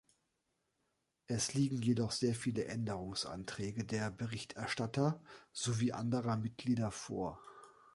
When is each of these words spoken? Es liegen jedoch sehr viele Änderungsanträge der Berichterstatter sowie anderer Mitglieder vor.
Es 1.27 1.53
liegen 1.53 1.79
jedoch 1.79 2.09
sehr 2.11 2.33
viele 2.33 2.65
Änderungsanträge 2.65 3.85
der 3.85 4.09
Berichterstatter 4.09 5.21
sowie 5.53 5.91
anderer 5.93 6.37
Mitglieder 6.37 6.89
vor. 6.89 7.39